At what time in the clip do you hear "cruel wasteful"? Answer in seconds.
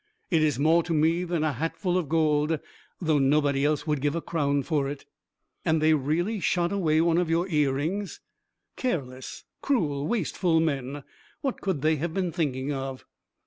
9.61-10.59